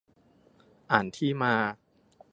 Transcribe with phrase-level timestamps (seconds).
[0.91, 1.53] อ่านที่มา